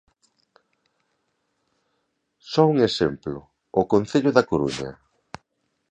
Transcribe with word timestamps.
Só 2.51 2.63
un 2.71 2.77
exemplo: 2.89 3.37
o 3.81 3.83
Concello 3.93 4.31
da 4.33 4.47
Coruña. 4.51 4.91